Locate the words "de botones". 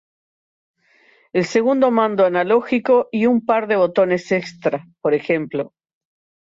3.67-4.31